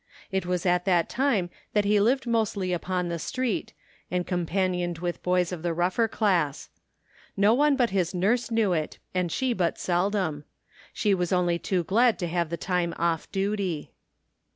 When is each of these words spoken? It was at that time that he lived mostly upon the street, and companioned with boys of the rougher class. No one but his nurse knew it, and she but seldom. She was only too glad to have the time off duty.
It 0.31 0.47
was 0.47 0.65
at 0.65 0.85
that 0.85 1.09
time 1.09 1.51
that 1.73 1.85
he 1.85 1.99
lived 1.99 2.25
mostly 2.25 2.73
upon 2.73 3.07
the 3.09 3.19
street, 3.19 3.71
and 4.09 4.25
companioned 4.25 4.97
with 4.97 5.21
boys 5.21 5.51
of 5.51 5.61
the 5.61 5.75
rougher 5.75 6.07
class. 6.07 6.69
No 7.37 7.53
one 7.53 7.75
but 7.75 7.91
his 7.91 8.11
nurse 8.11 8.49
knew 8.49 8.73
it, 8.73 8.97
and 9.13 9.31
she 9.31 9.53
but 9.53 9.77
seldom. 9.77 10.43
She 10.91 11.13
was 11.13 11.31
only 11.31 11.59
too 11.59 11.83
glad 11.83 12.17
to 12.17 12.27
have 12.27 12.49
the 12.49 12.57
time 12.57 12.95
off 12.97 13.31
duty. 13.31 13.91